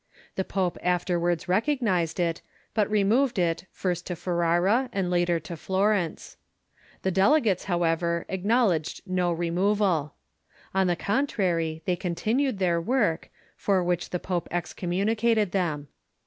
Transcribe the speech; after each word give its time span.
The 0.35 0.43
pope 0.43 0.79
afterwards 0.81 1.47
recognized 1.47 2.19
it, 2.19 2.41
but 2.73 2.89
removed 2.89 3.37
it, 3.37 3.65
first 3.71 4.07
to 4.07 4.15
Ferrara 4.15 4.89
and 4.91 5.11
later 5.11 5.39
to 5.41 5.55
Florence. 5.55 6.37
The 7.03 7.11
delegates, 7.11 7.65
how 7.65 7.83
ever, 7.83 8.25
acknowledged 8.27 9.01
no 9.05 9.31
removal. 9.31 10.15
On 10.73 10.87
the 10.87 10.95
contrary, 10.95 11.83
they 11.85 11.95
con 11.97 12.15
tinued 12.15 12.57
their 12.57 12.81
work, 12.81 13.29
for 13.55 13.83
which 13.83 14.09
the 14.09 14.17
pope 14.19 14.47
excommunicated 14.51 15.51
them. 15.51 15.87